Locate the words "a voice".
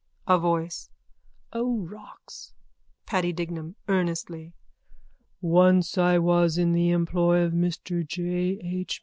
0.27-0.89